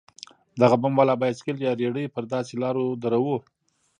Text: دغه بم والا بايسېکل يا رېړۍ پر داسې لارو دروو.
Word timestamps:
دغه 0.61 0.75
بم 0.81 0.93
والا 0.99 1.13
بايسېکل 1.21 1.57
يا 1.65 1.71
رېړۍ 1.79 2.05
پر 2.15 2.23
داسې 2.33 2.53
لارو 2.63 2.85
دروو. 3.03 3.37